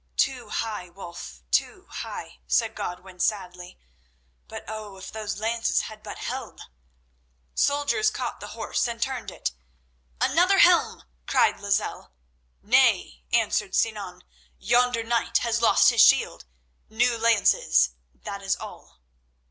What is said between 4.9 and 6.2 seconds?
if those laces had but